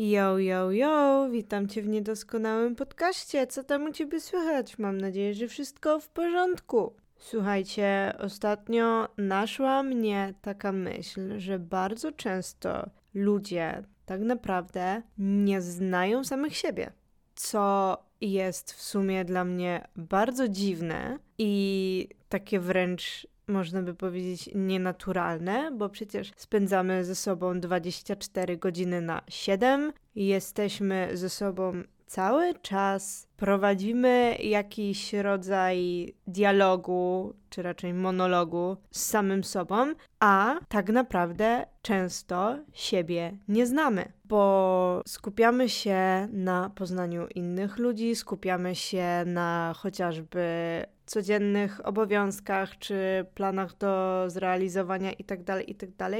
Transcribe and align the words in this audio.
Yo, 0.00 0.38
yo, 0.38 0.70
yo, 0.70 1.28
witam 1.30 1.68
Cię 1.68 1.82
w 1.82 1.88
niedoskonałym 1.88 2.76
podcaście. 2.76 3.46
Co 3.46 3.64
tam 3.64 3.84
u 3.84 3.92
Ciebie 3.92 4.20
słychać? 4.20 4.78
Mam 4.78 4.98
nadzieję, 4.98 5.34
że 5.34 5.48
wszystko 5.48 6.00
w 6.00 6.08
porządku. 6.08 6.92
Słuchajcie, 7.16 8.12
ostatnio 8.18 9.08
naszła 9.18 9.82
mnie 9.82 10.34
taka 10.42 10.72
myśl, 10.72 11.38
że 11.38 11.58
bardzo 11.58 12.12
często 12.12 12.90
ludzie 13.14 13.82
tak 14.06 14.20
naprawdę 14.20 15.02
nie 15.18 15.60
znają 15.60 16.24
samych 16.24 16.56
siebie. 16.56 16.92
Co 17.34 17.96
jest 18.20 18.72
w 18.72 18.82
sumie 18.82 19.24
dla 19.24 19.44
mnie 19.44 19.88
bardzo 19.96 20.48
dziwne 20.48 21.18
i 21.38 22.08
takie 22.28 22.60
wręcz 22.60 23.26
można 23.50 23.82
by 23.82 23.94
powiedzieć, 23.94 24.50
nienaturalne, 24.54 25.70
bo 25.72 25.88
przecież 25.88 26.32
spędzamy 26.36 27.04
ze 27.04 27.14
sobą 27.14 27.60
24 27.60 28.56
godziny 28.56 29.00
na 29.00 29.22
7, 29.28 29.92
jesteśmy 30.14 31.10
ze 31.14 31.28
sobą 31.28 31.82
cały 32.10 32.54
czas, 32.54 33.28
prowadzimy 33.36 34.36
jakiś 34.42 35.12
rodzaj 35.12 36.12
dialogu, 36.26 37.34
czy 37.50 37.62
raczej 37.62 37.94
monologu 37.94 38.76
z 38.90 39.06
samym 39.06 39.44
sobą, 39.44 39.94
a 40.20 40.58
tak 40.68 40.88
naprawdę 40.88 41.66
często 41.82 42.58
siebie 42.72 43.36
nie 43.48 43.66
znamy, 43.66 44.12
bo 44.24 45.02
skupiamy 45.06 45.68
się 45.68 46.28
na 46.32 46.70
poznaniu 46.74 47.26
innych 47.34 47.78
ludzi, 47.78 48.16
skupiamy 48.16 48.74
się 48.74 49.22
na 49.26 49.74
chociażby 49.76 50.44
codziennych 51.06 51.86
obowiązkach 51.86 52.78
czy 52.78 53.26
planach 53.34 53.76
do 53.76 54.24
zrealizowania 54.26 55.12
itd., 55.12 55.44
tak 55.44 55.68
itd. 55.68 55.94
Tak 55.96 56.12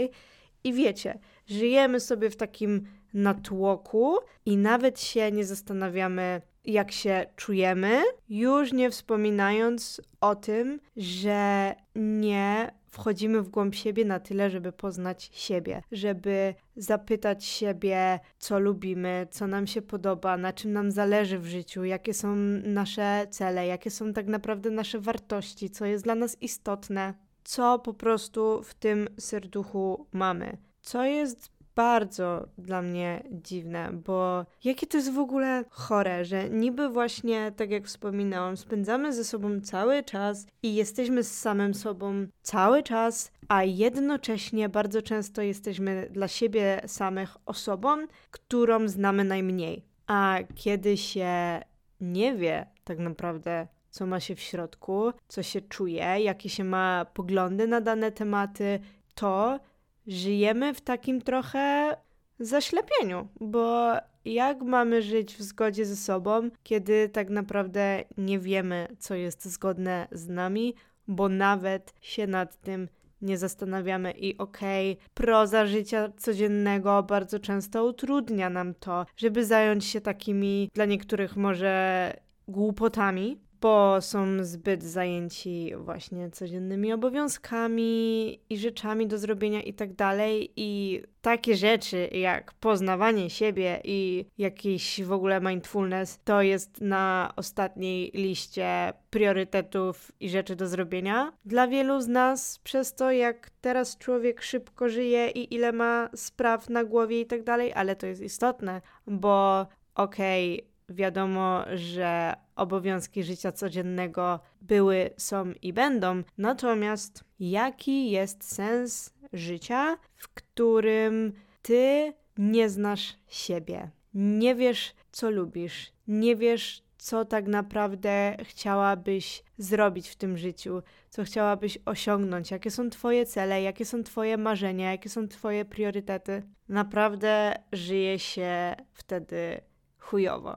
I 0.64 0.72
wiecie, 0.72 1.18
żyjemy 1.46 2.00
sobie 2.00 2.30
w 2.30 2.36
takim 2.36 2.86
natłoku 3.14 4.16
i 4.46 4.56
nawet 4.56 5.00
się 5.00 5.32
nie 5.32 5.44
zastanawiamy, 5.44 6.42
jak 6.64 6.92
się 6.92 7.26
czujemy, 7.36 8.02
już 8.28 8.72
nie 8.72 8.90
wspominając 8.90 10.00
o 10.20 10.36
tym, 10.36 10.80
że 10.96 11.74
nie 11.94 12.70
wchodzimy 12.90 13.42
w 13.42 13.48
głąb 13.48 13.74
siebie 13.74 14.04
na 14.04 14.20
tyle, 14.20 14.50
żeby 14.50 14.72
poznać 14.72 15.30
siebie, 15.32 15.82
żeby 15.92 16.54
zapytać 16.76 17.44
siebie, 17.44 18.20
co 18.38 18.58
lubimy, 18.58 19.26
co 19.30 19.46
nam 19.46 19.66
się 19.66 19.82
podoba, 19.82 20.36
na 20.36 20.52
czym 20.52 20.72
nam 20.72 20.90
zależy 20.90 21.38
w 21.38 21.46
życiu, 21.46 21.84
jakie 21.84 22.14
są 22.14 22.36
nasze 22.64 23.26
cele, 23.30 23.66
jakie 23.66 23.90
są 23.90 24.12
tak 24.12 24.26
naprawdę 24.26 24.70
nasze 24.70 25.00
wartości, 25.00 25.70
co 25.70 25.86
jest 25.86 26.04
dla 26.04 26.14
nas 26.14 26.36
istotne, 26.42 27.14
co 27.44 27.78
po 27.78 27.94
prostu 27.94 28.62
w 28.62 28.74
tym 28.74 29.08
serduchu 29.18 30.06
mamy. 30.12 30.56
Co 30.82 31.04
jest 31.04 31.59
bardzo 31.80 32.46
dla 32.58 32.82
mnie 32.82 33.22
dziwne, 33.30 33.90
bo 33.92 34.46
jakie 34.64 34.86
to 34.86 34.96
jest 34.96 35.12
w 35.12 35.18
ogóle 35.18 35.64
chore, 35.70 36.24
że 36.24 36.50
niby 36.50 36.88
właśnie, 36.88 37.52
tak 37.56 37.70
jak 37.70 37.86
wspominałam, 37.86 38.56
spędzamy 38.56 39.12
ze 39.12 39.24
sobą 39.24 39.60
cały 39.60 40.02
czas 40.02 40.46
i 40.62 40.74
jesteśmy 40.74 41.24
z 41.24 41.38
samym 41.38 41.74
sobą 41.74 42.26
cały 42.42 42.82
czas, 42.82 43.32
a 43.48 43.64
jednocześnie 43.64 44.68
bardzo 44.68 45.02
często 45.02 45.42
jesteśmy 45.42 46.08
dla 46.10 46.28
siebie 46.28 46.80
samych 46.86 47.36
osobą, 47.46 48.06
którą 48.30 48.88
znamy 48.88 49.24
najmniej. 49.24 49.84
A 50.06 50.38
kiedy 50.54 50.96
się 50.96 51.60
nie 52.00 52.36
wie 52.36 52.66
tak 52.84 52.98
naprawdę, 52.98 53.66
co 53.90 54.06
ma 54.06 54.20
się 54.20 54.34
w 54.34 54.40
środku, 54.40 55.12
co 55.28 55.42
się 55.42 55.60
czuje, 55.60 56.04
jakie 56.20 56.48
się 56.48 56.64
ma 56.64 57.06
poglądy 57.14 57.66
na 57.66 57.80
dane 57.80 58.12
tematy, 58.12 58.80
to 59.14 59.60
żyjemy 60.06 60.74
w 60.74 60.80
takim 60.80 61.22
trochę 61.22 61.96
zaślepieniu, 62.38 63.28
bo 63.40 63.92
jak 64.24 64.62
mamy 64.62 65.02
żyć 65.02 65.36
w 65.36 65.42
zgodzie 65.42 65.86
ze 65.86 65.96
sobą, 65.96 66.50
kiedy 66.62 67.08
tak 67.08 67.30
naprawdę 67.30 68.04
nie 68.18 68.38
wiemy, 68.38 68.88
co 68.98 69.14
jest 69.14 69.44
zgodne 69.44 70.08
z 70.12 70.28
nami, 70.28 70.74
bo 71.08 71.28
nawet 71.28 71.94
się 72.00 72.26
nad 72.26 72.60
tym 72.60 72.88
nie 73.22 73.38
zastanawiamy 73.38 74.12
i 74.12 74.38
okej, 74.38 74.92
okay, 74.92 75.08
proza 75.14 75.66
życia 75.66 76.12
codziennego 76.16 77.02
bardzo 77.02 77.38
często 77.38 77.84
utrudnia 77.84 78.50
nam 78.50 78.74
to, 78.74 79.06
żeby 79.16 79.44
zająć 79.44 79.84
się 79.84 80.00
takimi 80.00 80.70
dla 80.74 80.84
niektórych 80.84 81.36
może 81.36 82.12
głupotami, 82.48 83.40
bo 83.60 84.00
są 84.00 84.44
zbyt 84.44 84.82
zajęci 84.82 85.72
właśnie 85.76 86.30
codziennymi 86.30 86.92
obowiązkami 86.92 88.40
i 88.50 88.58
rzeczami 88.58 89.06
do 89.06 89.18
zrobienia 89.18 89.62
i 89.62 89.74
tak 89.74 89.92
dalej. 89.92 90.52
I 90.56 91.02
takie 91.22 91.56
rzeczy 91.56 92.08
jak 92.12 92.52
poznawanie 92.52 93.30
siebie 93.30 93.80
i 93.84 94.24
jakiś 94.38 95.02
w 95.02 95.12
ogóle 95.12 95.40
mindfulness 95.40 96.20
to 96.24 96.42
jest 96.42 96.80
na 96.80 97.32
ostatniej 97.36 98.10
liście 98.14 98.92
priorytetów 99.10 100.12
i 100.20 100.30
rzeczy 100.30 100.56
do 100.56 100.66
zrobienia. 100.66 101.32
Dla 101.44 101.68
wielu 101.68 102.00
z 102.00 102.08
nas 102.08 102.58
przez 102.58 102.94
to, 102.94 103.12
jak 103.12 103.50
teraz 103.60 103.98
człowiek 103.98 104.42
szybko 104.42 104.88
żyje 104.88 105.30
i 105.30 105.54
ile 105.54 105.72
ma 105.72 106.10
spraw 106.14 106.70
na 106.70 106.84
głowie 106.84 107.20
i 107.20 107.26
tak 107.26 107.42
dalej, 107.42 107.72
ale 107.72 107.96
to 107.96 108.06
jest 108.06 108.22
istotne, 108.22 108.80
bo 109.06 109.66
okej, 109.94 110.58
okay, 110.58 110.69
wiadomo, 110.90 111.64
że 111.74 112.34
obowiązki 112.56 113.22
życia 113.22 113.52
codziennego 113.52 114.40
były, 114.62 115.10
są 115.16 115.52
i 115.62 115.72
będą. 115.72 116.22
Natomiast 116.38 117.24
jaki 117.40 118.10
jest 118.10 118.54
sens 118.54 119.14
życia, 119.32 119.98
w 120.16 120.28
którym 120.28 121.32
ty 121.62 122.12
nie 122.38 122.68
znasz 122.68 123.16
siebie? 123.28 123.90
Nie 124.14 124.54
wiesz, 124.54 124.94
co 125.12 125.30
lubisz, 125.30 125.92
nie 126.08 126.36
wiesz, 126.36 126.82
co 126.98 127.24
tak 127.24 127.46
naprawdę 127.46 128.36
chciałabyś 128.44 129.42
zrobić 129.58 130.08
w 130.08 130.16
tym 130.16 130.36
życiu, 130.36 130.82
co 131.10 131.24
chciałabyś 131.24 131.78
osiągnąć, 131.84 132.50
jakie 132.50 132.70
są 132.70 132.90
Twoje 132.90 133.26
cele, 133.26 133.62
jakie 133.62 133.84
są 133.84 134.02
Twoje 134.02 134.36
marzenia, 134.36 134.90
jakie 134.90 135.08
są 135.08 135.28
Twoje 135.28 135.64
priorytety. 135.64 136.42
Naprawdę 136.68 137.54
żyje 137.72 138.18
się 138.18 138.76
wtedy 138.92 139.60
chujowo. 139.98 140.56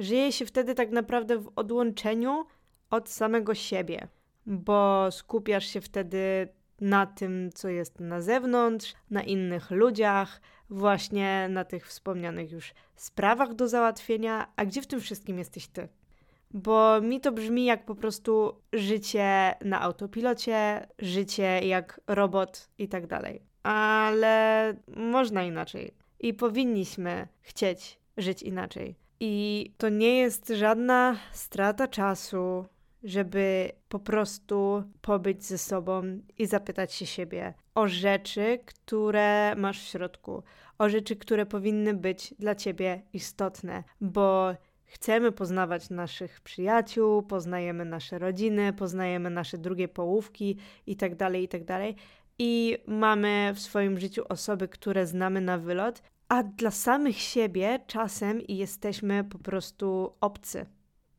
Żyje 0.00 0.32
się 0.32 0.46
wtedy 0.46 0.74
tak 0.74 0.90
naprawdę 0.90 1.38
w 1.38 1.52
odłączeniu 1.56 2.44
od 2.90 3.08
samego 3.08 3.54
siebie, 3.54 4.08
bo 4.46 5.10
skupiasz 5.10 5.66
się 5.66 5.80
wtedy 5.80 6.48
na 6.80 7.06
tym, 7.06 7.50
co 7.54 7.68
jest 7.68 8.00
na 8.00 8.20
zewnątrz, 8.20 8.94
na 9.10 9.22
innych 9.22 9.70
ludziach, 9.70 10.40
właśnie 10.70 11.48
na 11.50 11.64
tych 11.64 11.86
wspomnianych 11.86 12.52
już 12.52 12.74
sprawach 12.96 13.54
do 13.54 13.68
załatwienia, 13.68 14.52
a 14.56 14.64
gdzie 14.64 14.82
w 14.82 14.86
tym 14.86 15.00
wszystkim 15.00 15.38
jesteś 15.38 15.68
ty? 15.68 15.88
Bo 16.50 17.00
mi 17.00 17.20
to 17.20 17.32
brzmi 17.32 17.64
jak 17.64 17.84
po 17.84 17.94
prostu 17.94 18.60
życie 18.72 19.54
na 19.64 19.80
autopilocie, 19.80 20.86
życie 20.98 21.60
jak 21.62 22.00
robot 22.06 22.68
i 22.78 22.88
tak 22.88 23.06
dalej. 23.06 23.42
Ale 23.62 24.74
można 24.96 25.42
inaczej 25.42 25.94
i 26.20 26.34
powinniśmy 26.34 27.28
chcieć 27.40 28.00
żyć 28.16 28.42
inaczej. 28.42 29.09
I 29.20 29.74
to 29.78 29.88
nie 29.88 30.18
jest 30.18 30.48
żadna 30.48 31.16
strata 31.32 31.88
czasu, 31.88 32.64
żeby 33.02 33.72
po 33.88 33.98
prostu 33.98 34.84
pobyć 35.00 35.44
ze 35.44 35.58
sobą 35.58 36.02
i 36.38 36.46
zapytać 36.46 36.94
się 36.94 37.06
siebie 37.06 37.54
o 37.74 37.88
rzeczy, 37.88 38.58
które 38.66 39.54
masz 39.56 39.80
w 39.80 39.88
środku, 39.88 40.42
o 40.78 40.88
rzeczy, 40.88 41.16
które 41.16 41.46
powinny 41.46 41.94
być 41.94 42.34
dla 42.38 42.54
ciebie 42.54 43.02
istotne, 43.12 43.84
bo 44.00 44.54
chcemy 44.84 45.32
poznawać 45.32 45.90
naszych 45.90 46.40
przyjaciół, 46.40 47.22
poznajemy 47.22 47.84
nasze 47.84 48.18
rodziny, 48.18 48.72
poznajemy 48.72 49.30
nasze 49.30 49.58
drugie 49.58 49.88
połówki 49.88 50.56
itd., 50.86 51.16
tak 51.16 51.34
itd. 51.34 51.64
Tak 51.66 52.04
I 52.38 52.78
mamy 52.86 53.52
w 53.54 53.60
swoim 53.60 53.98
życiu 53.98 54.22
osoby, 54.28 54.68
które 54.68 55.06
znamy 55.06 55.40
na 55.40 55.58
wylot, 55.58 56.02
a 56.30 56.42
dla 56.42 56.70
samych 56.70 57.18
siebie 57.18 57.80
czasem 57.86 58.40
jesteśmy 58.48 59.24
po 59.24 59.38
prostu 59.38 60.12
obcy. 60.20 60.66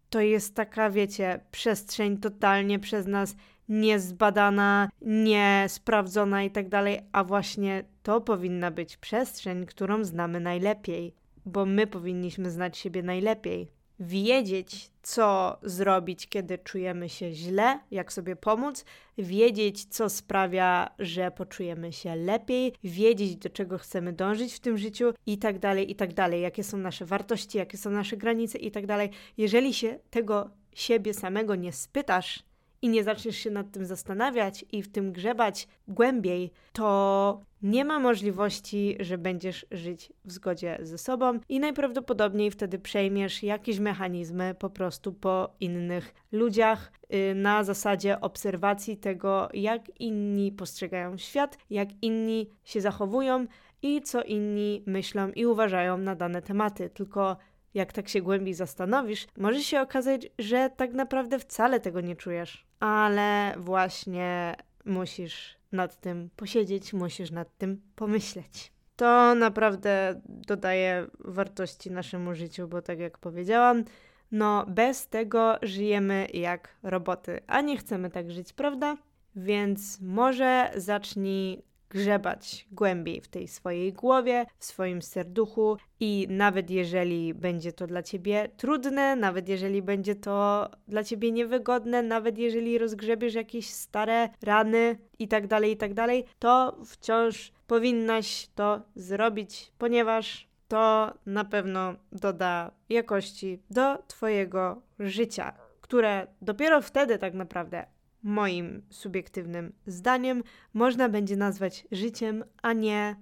To 0.09 0.19
jest 0.19 0.56
taka, 0.56 0.89
wiecie, 0.89 1.39
przestrzeń 1.51 2.18
totalnie 2.18 2.80
przez 2.80 3.07
nas 3.07 3.35
niezbadana, 3.69 4.89
niesprawdzona 5.01 6.44
i 6.44 6.51
tak 6.51 6.69
dalej, 6.69 7.00
a 7.12 7.24
właśnie 7.24 7.83
to 8.03 8.21
powinna 8.21 8.71
być 8.71 8.97
przestrzeń, 8.97 9.65
którą 9.65 10.03
znamy 10.03 10.39
najlepiej, 10.39 11.15
bo 11.45 11.65
my 11.65 11.88
powinniśmy 11.88 12.51
znać 12.51 12.77
siebie 12.77 13.03
najlepiej 13.03 13.81
wiedzieć, 14.01 14.92
co 15.01 15.57
zrobić, 15.63 16.27
kiedy 16.27 16.57
czujemy 16.57 17.09
się 17.09 17.33
źle, 17.33 17.80
jak 17.92 18.13
sobie 18.13 18.36
pomóc, 18.36 18.86
wiedzieć, 19.18 19.86
co 19.86 20.09
sprawia, 20.09 20.89
że 21.00 21.31
poczujemy 21.31 21.94
się 21.94 22.15
lepiej, 22.15 22.74
wiedzieć, 22.83 23.36
do 23.36 23.50
czego 23.50 23.77
chcemy 23.77 24.13
dążyć 24.13 24.53
w 24.53 24.59
tym 24.59 24.77
życiu 24.77 25.13
i 25.25 25.38
tak 25.38 25.59
dalej, 25.59 25.92
i 25.92 25.95
tak 25.95 26.13
dalej, 26.13 26.42
jakie 26.42 26.63
są 26.63 26.77
nasze 26.77 27.06
wartości, 27.06 27.57
jakie 27.57 27.77
są 27.77 27.89
nasze 27.89 28.18
granice 28.18 28.57
i 28.57 28.71
tak 28.71 28.86
dalej. 28.86 29.09
Jeżeli 29.38 29.74
się 29.74 30.00
tego 30.09 30.50
siebie 30.75 31.13
samego 31.13 31.56
nie 31.56 31.74
spytasz 31.74 32.50
i 32.81 32.89
nie 32.89 33.04
zaczniesz 33.04 33.38
się 33.38 33.51
nad 33.51 33.72
tym 33.72 33.86
zastanawiać 33.86 34.66
i 34.72 34.83
w 34.83 34.92
tym 34.92 35.12
grzebać 35.12 35.68
głębiej, 35.88 36.51
to 36.74 37.42
nie 37.62 37.86
ma 37.86 38.00
możliwości, 38.00 38.98
że 39.00 39.18
będziesz 39.18 39.66
żyć 39.72 40.13
w 40.25 40.31
zgodzie 40.31 40.78
ze 40.81 40.98
sobą 40.98 41.39
i 41.50 41.60
najprawdopodobniej 41.60 42.51
wtedy 42.51 42.80
przejmiesz 42.80 43.44
jakieś 43.44 43.80
mechanizmy 43.80 44.56
po 44.60 44.69
prostu 44.69 45.13
po 45.13 45.50
innych 45.60 46.13
ludziach 46.31 46.92
yy, 47.10 47.36
na 47.36 47.63
zasadzie 47.63 48.22
obserwacji 48.22 48.98
tego, 48.98 49.50
jak 49.54 50.00
inni 50.00 50.51
postrzegają 50.51 51.18
świat, 51.18 51.57
jak 51.69 51.89
inni 52.01 52.50
się 52.63 52.81
zachowują 52.81 53.45
i 53.81 54.01
co 54.01 54.24
inni 54.24 54.83
myślą 54.86 55.31
i 55.31 55.45
uważają 55.45 55.98
na 55.98 56.16
dane 56.16 56.42
tematy. 56.42 56.89
Tylko 56.89 57.38
jak 57.73 57.94
tak 57.94 58.09
się 58.09 58.21
głębiej 58.21 58.53
zastanowisz, 58.53 59.27
może 59.38 59.59
się 59.59 59.81
okazać, 59.81 60.27
że 60.39 60.69
tak 60.77 60.94
naprawdę 60.94 61.39
wcale 61.39 61.79
tego 61.79 62.01
nie 62.01 62.15
czujesz. 62.15 62.65
Ale 62.79 63.53
właśnie 63.57 64.56
musisz 64.85 65.57
nad 65.71 66.01
tym 66.01 66.29
posiedzieć, 66.35 66.94
musisz 66.94 67.31
nad 67.31 67.57
tym 67.57 67.81
pomyśleć. 67.95 68.71
To 68.95 69.35
naprawdę 69.35 70.21
dodaje 70.25 71.07
wartości 71.19 71.91
naszemu 71.91 72.35
życiu, 72.35 72.68
bo 72.68 72.81
tak 72.81 73.00
jak 73.00 73.18
powiedziałam, 73.18 73.83
no 74.31 74.65
bez 74.68 75.07
tego 75.07 75.57
żyjemy 75.62 76.27
jak 76.33 76.75
roboty, 76.83 77.39
a 77.47 77.62
nie 77.62 77.77
chcemy 77.77 78.09
tak 78.09 78.31
żyć, 78.31 78.53
prawda? 78.53 78.97
Więc 79.35 80.01
może 80.01 80.71
zacznij 80.75 81.63
grzebać 81.91 82.67
głębiej 82.71 83.21
w 83.21 83.27
tej 83.27 83.47
swojej 83.47 83.93
głowie, 83.93 84.45
w 84.59 84.65
swoim 84.65 85.01
serduchu 85.01 85.77
i 85.99 86.27
nawet 86.29 86.69
jeżeli 86.69 87.33
będzie 87.33 87.73
to 87.73 87.88
dla 87.88 88.03
ciebie 88.03 88.49
trudne, 88.57 89.15
nawet 89.15 89.49
jeżeli 89.49 89.81
będzie 89.81 90.15
to 90.15 90.69
dla 90.88 91.03
ciebie 91.03 91.31
niewygodne, 91.31 92.03
nawet 92.03 92.38
jeżeli 92.38 92.77
rozgrzebiesz 92.77 93.33
jakieś 93.33 93.69
stare 93.69 94.29
rany 94.41 94.97
i 95.19 95.27
tak 95.27 95.47
dalej, 95.47 95.71
i 95.71 95.77
tak 95.77 95.93
dalej, 95.93 96.25
to 96.39 96.77
wciąż 96.85 97.51
powinnaś 97.67 98.47
to 98.55 98.81
zrobić, 98.95 99.71
ponieważ 99.77 100.47
to 100.67 101.13
na 101.25 101.45
pewno 101.45 101.95
doda 102.11 102.71
jakości 102.89 103.59
do 103.69 103.97
twojego 104.07 104.81
życia, 104.99 105.53
które 105.81 106.27
dopiero 106.41 106.81
wtedy 106.81 107.17
tak 107.17 107.33
naprawdę 107.33 107.85
moim 108.23 108.81
subiektywnym 108.89 109.73
zdaniem, 109.85 110.44
można 110.73 111.09
będzie 111.09 111.35
nazwać 111.38 111.88
życiem, 111.91 112.44
a 112.62 112.73
nie 112.73 113.15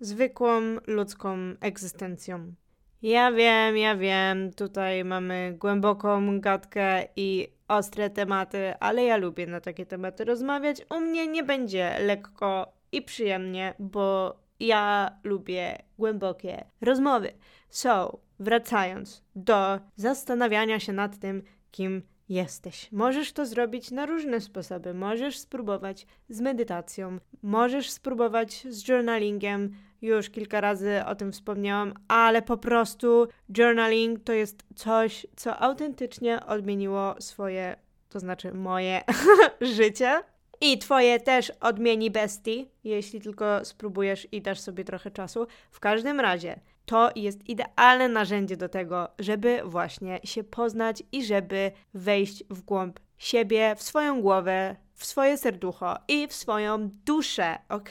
zwykłą 0.00 0.60
ludzką 0.86 1.36
egzystencją. 1.60 2.54
Ja 3.02 3.32
wiem, 3.32 3.76
ja 3.76 3.96
wiem, 3.96 4.52
tutaj 4.52 5.04
mamy 5.04 5.56
głęboką 5.58 6.40
gadkę 6.40 7.08
i 7.16 7.48
ostre 7.68 8.10
tematy, 8.10 8.74
ale 8.80 9.04
ja 9.04 9.16
lubię 9.16 9.46
na 9.46 9.60
takie 9.60 9.86
tematy 9.86 10.24
rozmawiać. 10.24 10.82
U 10.90 11.00
mnie 11.00 11.26
nie 11.26 11.42
będzie 11.42 11.96
lekko 12.00 12.72
i 12.92 13.02
przyjemnie, 13.02 13.74
bo 13.78 14.36
ja 14.60 15.10
lubię 15.24 15.78
głębokie 15.98 16.64
rozmowy. 16.80 17.32
So, 17.68 18.18
wracając 18.38 19.22
do 19.34 19.80
zastanawiania 19.96 20.80
się 20.80 20.92
nad 20.92 21.18
tym, 21.18 21.42
kim 21.70 22.02
jesteś. 22.28 22.92
Możesz 22.92 23.32
to 23.32 23.46
zrobić 23.46 23.90
na 23.90 24.06
różne 24.06 24.40
sposoby. 24.40 24.94
Możesz 24.94 25.38
spróbować 25.38 26.06
z 26.28 26.40
medytacją, 26.40 27.18
możesz 27.42 27.90
spróbować 27.90 28.66
z 28.68 28.88
journalingiem. 28.88 29.74
Już 30.02 30.30
kilka 30.30 30.60
razy 30.60 31.04
o 31.06 31.14
tym 31.14 31.32
wspomniałam, 31.32 31.94
ale 32.08 32.42
po 32.42 32.56
prostu 32.56 33.28
journaling 33.58 34.24
to 34.24 34.32
jest 34.32 34.64
coś, 34.74 35.26
co 35.36 35.58
autentycznie 35.58 36.46
odmieniło 36.46 37.14
swoje, 37.18 37.76
to 38.08 38.20
znaczy 38.20 38.54
moje 38.54 39.00
życie. 39.76 40.20
I 40.60 40.78
twoje 40.78 41.20
też 41.20 41.52
odmieni 41.60 42.10
bestii, 42.10 42.68
jeśli 42.84 43.20
tylko 43.20 43.64
spróbujesz 43.64 44.28
i 44.32 44.42
dasz 44.42 44.60
sobie 44.60 44.84
trochę 44.84 45.10
czasu. 45.10 45.46
W 45.70 45.80
każdym 45.80 46.20
razie, 46.20 46.60
to 46.86 47.10
jest 47.16 47.48
idealne 47.48 48.08
narzędzie 48.08 48.56
do 48.56 48.68
tego, 48.68 49.08
żeby 49.18 49.60
właśnie 49.64 50.20
się 50.24 50.44
poznać 50.44 51.02
i 51.12 51.24
żeby 51.24 51.72
wejść 51.94 52.44
w 52.50 52.62
głąb 52.62 53.00
siebie, 53.18 53.74
w 53.76 53.82
swoją 53.82 54.22
głowę, 54.22 54.76
w 54.94 55.06
swoje 55.06 55.36
serducho 55.36 55.98
i 56.08 56.28
w 56.28 56.32
swoją 56.32 56.90
duszę, 57.06 57.58
ok? 57.68 57.90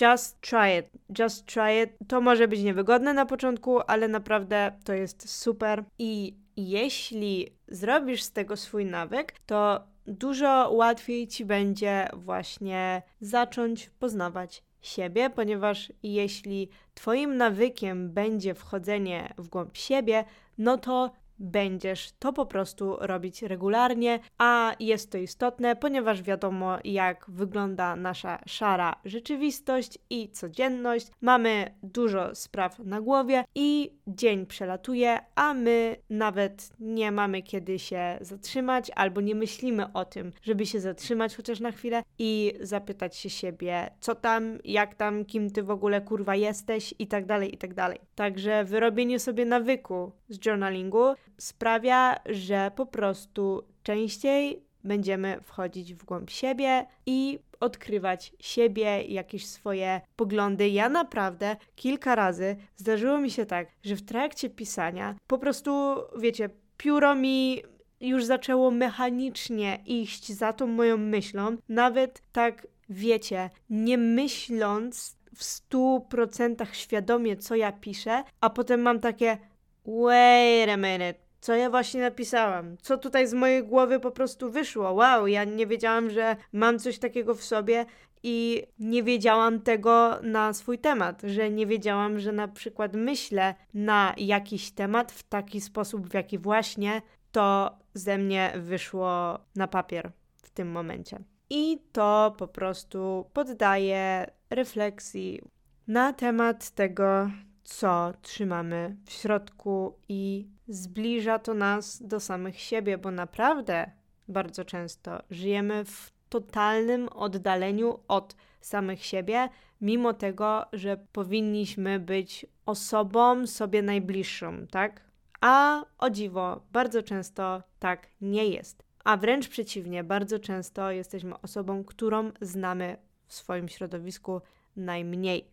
Just 0.00 0.40
try 0.40 0.78
it. 0.78 1.18
Just 1.18 1.46
try 1.46 1.82
it. 1.82 1.90
To 2.08 2.20
może 2.20 2.48
być 2.48 2.62
niewygodne 2.62 3.14
na 3.14 3.26
początku, 3.26 3.80
ale 3.86 4.08
naprawdę 4.08 4.72
to 4.84 4.92
jest 4.92 5.30
super. 5.30 5.84
I 5.98 6.36
jeśli 6.56 7.56
zrobisz 7.68 8.22
z 8.22 8.32
tego 8.32 8.56
swój 8.56 8.86
nawyk, 8.86 9.34
to 9.46 9.80
dużo 10.06 10.70
łatwiej 10.72 11.28
ci 11.28 11.44
będzie 11.44 12.08
właśnie 12.12 13.02
zacząć 13.20 13.90
poznawać 13.90 14.62
siebie, 14.82 15.30
ponieważ 15.30 15.92
jeśli 16.02 16.68
Twoim 16.94 17.36
nawykiem 17.36 18.10
będzie 18.10 18.54
wchodzenie 18.54 19.34
w 19.38 19.48
głąb 19.48 19.76
siebie, 19.76 20.24
no 20.58 20.78
to 20.78 21.10
będziesz 21.42 22.12
to 22.18 22.32
po 22.32 22.46
prostu 22.46 22.96
robić 23.00 23.42
regularnie, 23.42 24.20
a 24.38 24.74
jest 24.80 25.12
to 25.12 25.18
istotne, 25.18 25.76
ponieważ 25.76 26.22
wiadomo, 26.22 26.78
jak 26.84 27.24
wygląda 27.28 27.96
nasza 27.96 28.38
szara 28.46 29.00
rzeczywistość 29.04 29.98
i 30.10 30.30
codzienność. 30.30 31.06
Mamy 31.20 31.74
dużo 31.82 32.34
spraw 32.34 32.78
na 32.78 33.00
głowie 33.00 33.44
i 33.54 33.92
dzień 34.06 34.46
przelatuje, 34.46 35.18
a 35.34 35.54
my 35.54 35.96
nawet 36.10 36.70
nie 36.80 37.12
mamy 37.12 37.42
kiedy 37.42 37.78
się 37.78 38.18
zatrzymać, 38.20 38.90
albo 38.94 39.20
nie 39.20 39.34
myślimy 39.34 39.92
o 39.92 40.04
tym, 40.04 40.32
żeby 40.42 40.66
się 40.66 40.80
zatrzymać 40.80 41.36
chociaż 41.36 41.60
na 41.60 41.72
chwilę 41.72 42.02
i 42.18 42.52
zapytać 42.60 43.16
się 43.16 43.30
siebie, 43.30 43.90
co 44.00 44.14
tam, 44.14 44.58
jak 44.64 44.94
tam, 44.94 45.24
kim 45.24 45.50
ty 45.50 45.62
w 45.62 45.70
ogóle 45.70 46.00
kurwa 46.00 46.36
jesteś 46.36 46.94
i 46.98 47.06
tak 47.06 47.26
dalej, 47.26 47.54
i 47.54 47.58
tak 47.58 47.74
dalej. 47.74 47.98
Także 48.14 48.64
wyrobienie 48.64 49.18
sobie 49.18 49.44
nawyku 49.44 50.12
z 50.28 50.46
journalingu 50.46 51.14
sprawia, 51.38 52.16
że 52.26 52.70
po 52.76 52.86
prostu 52.86 53.62
częściej 53.82 54.62
będziemy 54.84 55.40
wchodzić 55.42 55.94
w 55.94 56.04
głąb 56.04 56.30
siebie 56.30 56.86
i 57.06 57.38
odkrywać 57.60 58.32
siebie, 58.40 59.02
jakieś 59.02 59.46
swoje 59.46 60.00
poglądy. 60.16 60.68
Ja 60.68 60.88
naprawdę 60.88 61.56
kilka 61.76 62.14
razy 62.14 62.56
zdarzyło 62.76 63.18
mi 63.18 63.30
się 63.30 63.46
tak, 63.46 63.68
że 63.82 63.96
w 63.96 64.02
trakcie 64.02 64.50
pisania 64.50 65.14
po 65.26 65.38
prostu, 65.38 65.94
wiecie, 66.18 66.50
pióro 66.76 67.14
mi 67.14 67.62
już 68.00 68.24
zaczęło 68.24 68.70
mechanicznie 68.70 69.78
iść 69.86 70.32
za 70.32 70.52
tą 70.52 70.66
moją 70.66 70.96
myślą, 70.96 71.56
nawet 71.68 72.22
tak, 72.32 72.66
wiecie, 72.88 73.50
nie 73.70 73.98
myśląc 73.98 75.16
w 75.34 75.44
stu 75.44 76.06
procentach 76.08 76.76
świadomie, 76.76 77.36
co 77.36 77.54
ja 77.54 77.72
piszę, 77.72 78.24
a 78.40 78.50
potem 78.50 78.80
mam 78.82 79.00
takie 79.00 79.38
wait 79.86 80.70
a 80.70 80.76
minute, 80.76 81.14
co 81.40 81.54
ja 81.54 81.70
właśnie 81.70 82.00
napisałam, 82.00 82.76
co 82.82 82.98
tutaj 82.98 83.26
z 83.26 83.34
mojej 83.34 83.64
głowy 83.64 84.00
po 84.00 84.10
prostu 84.10 84.50
wyszło. 84.50 84.92
Wow, 84.92 85.26
ja 85.26 85.44
nie 85.44 85.66
wiedziałam, 85.66 86.10
że 86.10 86.36
mam 86.52 86.78
coś 86.78 86.98
takiego 86.98 87.34
w 87.34 87.44
sobie 87.44 87.86
i 88.22 88.62
nie 88.78 89.02
wiedziałam 89.02 89.60
tego 89.60 90.18
na 90.22 90.52
swój 90.52 90.78
temat, 90.78 91.22
że 91.22 91.50
nie 91.50 91.66
wiedziałam, 91.66 92.18
że 92.18 92.32
na 92.32 92.48
przykład 92.48 92.94
myślę 92.94 93.54
na 93.74 94.14
jakiś 94.16 94.70
temat 94.70 95.12
w 95.12 95.22
taki 95.22 95.60
sposób, 95.60 96.08
w 96.08 96.14
jaki 96.14 96.38
właśnie 96.38 97.02
to 97.32 97.78
ze 97.94 98.18
mnie 98.18 98.52
wyszło 98.56 99.38
na 99.56 99.68
papier 99.68 100.10
w 100.42 100.50
tym 100.50 100.70
momencie. 100.70 101.18
I 101.50 101.78
to 101.92 102.34
po 102.38 102.48
prostu 102.48 103.26
poddaje 103.32 104.26
refleksji 104.50 105.42
na 105.88 106.12
temat 106.12 106.70
tego, 106.70 107.30
co 107.64 108.12
trzymamy 108.22 108.96
w 109.06 109.12
środku 109.12 109.98
i 110.08 110.48
zbliża 110.68 111.38
to 111.38 111.54
nas 111.54 112.02
do 112.02 112.20
samych 112.20 112.60
siebie, 112.60 112.98
bo 112.98 113.10
naprawdę 113.10 113.90
bardzo 114.28 114.64
często 114.64 115.22
żyjemy 115.30 115.84
w 115.84 116.12
totalnym 116.28 117.08
oddaleniu 117.08 117.98
od 118.08 118.36
samych 118.60 119.04
siebie, 119.04 119.48
mimo 119.80 120.12
tego, 120.12 120.64
że 120.72 120.96
powinniśmy 121.12 122.00
być 122.00 122.46
osobą 122.66 123.46
sobie 123.46 123.82
najbliższą, 123.82 124.66
tak? 124.66 125.00
A 125.40 125.84
o 125.98 126.10
dziwo, 126.10 126.60
bardzo 126.72 127.02
często 127.02 127.62
tak 127.78 128.08
nie 128.20 128.46
jest. 128.46 128.82
A 129.04 129.16
wręcz 129.16 129.48
przeciwnie, 129.48 130.04
bardzo 130.04 130.38
często 130.38 130.90
jesteśmy 130.90 131.40
osobą, 131.40 131.84
którą 131.84 132.30
znamy 132.40 132.96
w 133.26 133.34
swoim 133.34 133.68
środowisku 133.68 134.40
najmniej. 134.76 135.48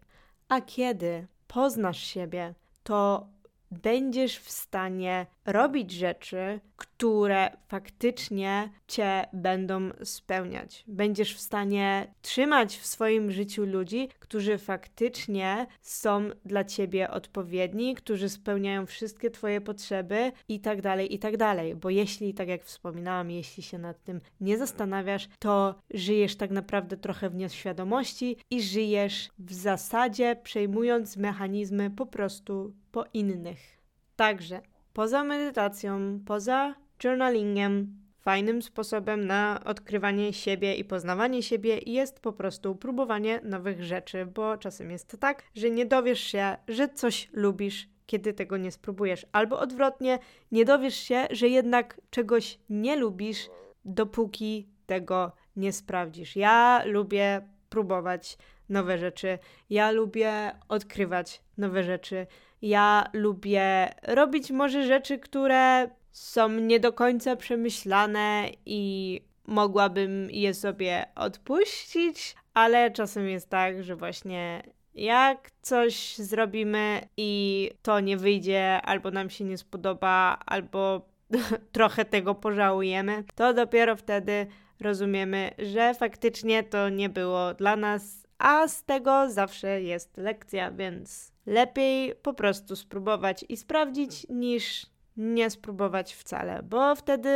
A 0.49 0.61
kiedy 0.61 1.27
poznasz 1.49 1.99
siebie, 1.99 2.53
to 2.83 3.27
będziesz 3.71 4.39
w 4.39 4.49
stanie 4.51 5.25
robić 5.45 5.91
rzeczy, 5.91 6.59
które 6.99 7.49
faktycznie 7.67 8.69
cię 8.87 9.25
będą 9.33 9.89
spełniać. 10.03 10.83
Będziesz 10.87 11.35
w 11.35 11.39
stanie 11.39 12.13
trzymać 12.21 12.77
w 12.77 12.85
swoim 12.85 13.31
życiu 13.31 13.65
ludzi, 13.65 14.09
którzy 14.19 14.57
faktycznie 14.57 15.67
są 15.81 16.29
dla 16.45 16.63
ciebie 16.63 17.11
odpowiedni, 17.11 17.95
którzy 17.95 18.29
spełniają 18.29 18.85
wszystkie 18.85 19.31
twoje 19.31 19.61
potrzeby 19.61 20.31
i 20.47 20.59
tak 20.59 20.81
dalej, 20.81 21.13
i 21.13 21.19
tak 21.19 21.37
dalej. 21.37 21.75
Bo 21.75 21.89
jeśli, 21.89 22.33
tak 22.33 22.47
jak 22.47 22.63
wspominałam, 22.63 23.31
jeśli 23.31 23.63
się 23.63 23.77
nad 23.77 24.03
tym 24.03 24.21
nie 24.41 24.57
zastanawiasz, 24.57 25.27
to 25.39 25.75
żyjesz 25.93 26.35
tak 26.35 26.51
naprawdę 26.51 26.97
trochę 26.97 27.29
w 27.29 27.35
nieświadomości 27.35 28.37
i 28.49 28.61
żyjesz 28.61 29.29
w 29.37 29.53
zasadzie 29.53 30.35
przejmując 30.43 31.17
mechanizmy 31.17 31.91
po 31.91 32.05
prostu 32.05 32.73
po 32.91 33.05
innych. 33.13 33.79
Także 34.15 34.61
poza 34.93 35.23
medytacją, 35.23 36.19
poza 36.25 36.75
journalingiem, 37.03 37.99
fajnym 38.19 38.61
sposobem 38.61 39.27
na 39.27 39.61
odkrywanie 39.65 40.33
siebie 40.33 40.75
i 40.75 40.85
poznawanie 40.85 41.43
siebie 41.43 41.79
jest 41.85 42.19
po 42.19 42.33
prostu 42.33 42.75
próbowanie 42.75 43.41
nowych 43.43 43.83
rzeczy, 43.83 44.25
bo 44.25 44.57
czasem 44.57 44.91
jest 44.91 45.17
tak, 45.19 45.43
że 45.55 45.69
nie 45.69 45.85
dowiesz 45.85 46.19
się, 46.19 46.57
że 46.67 46.89
coś 46.89 47.29
lubisz, 47.33 47.87
kiedy 48.05 48.33
tego 48.33 48.57
nie 48.57 48.71
spróbujesz, 48.71 49.25
albo 49.31 49.59
odwrotnie, 49.59 50.19
nie 50.51 50.65
dowiesz 50.65 50.95
się, 50.95 51.27
że 51.31 51.47
jednak 51.47 52.01
czegoś 52.09 52.59
nie 52.69 52.95
lubisz, 52.95 53.49
dopóki 53.85 54.67
tego 54.85 55.31
nie 55.55 55.73
sprawdzisz. 55.73 56.35
Ja 56.35 56.81
lubię 56.85 57.41
próbować 57.69 58.37
nowe 58.69 58.97
rzeczy, 58.97 59.39
ja 59.69 59.91
lubię 59.91 60.51
odkrywać 60.67 61.41
nowe 61.57 61.83
rzeczy. 61.83 62.27
Ja 62.61 63.09
lubię 63.13 63.89
robić 64.03 64.51
może 64.51 64.83
rzeczy, 64.83 65.19
które 65.19 65.89
są 66.11 66.49
nie 66.49 66.79
do 66.79 66.93
końca 66.93 67.35
przemyślane 67.35 68.49
i 68.65 69.21
mogłabym 69.47 70.27
je 70.31 70.53
sobie 70.53 71.05
odpuścić, 71.15 72.35
ale 72.53 72.91
czasem 72.91 73.29
jest 73.29 73.49
tak, 73.49 73.83
że 73.83 73.95
właśnie 73.95 74.63
jak 74.95 75.51
coś 75.61 76.15
zrobimy 76.15 77.01
i 77.17 77.71
to 77.81 77.99
nie 77.99 78.17
wyjdzie, 78.17 78.81
albo 78.81 79.11
nam 79.11 79.29
się 79.29 79.43
nie 79.43 79.57
spodoba, 79.57 80.39
albo 80.45 81.01
trochę 81.71 82.05
tego 82.05 82.35
pożałujemy, 82.35 83.23
to 83.35 83.53
dopiero 83.53 83.95
wtedy 83.95 84.47
rozumiemy, 84.79 85.51
że 85.57 85.93
faktycznie 85.93 86.63
to 86.63 86.89
nie 86.89 87.09
było 87.09 87.53
dla 87.53 87.75
nas, 87.75 88.27
a 88.37 88.67
z 88.67 88.83
tego 88.83 89.29
zawsze 89.29 89.81
jest 89.81 90.17
lekcja, 90.17 90.71
więc 90.71 91.31
lepiej 91.45 92.15
po 92.15 92.33
prostu 92.33 92.75
spróbować 92.75 93.45
i 93.49 93.57
sprawdzić, 93.57 94.27
niż 94.29 94.85
nie 95.19 95.49
spróbować 95.49 96.13
wcale, 96.13 96.63
bo 96.63 96.95
wtedy 96.95 97.29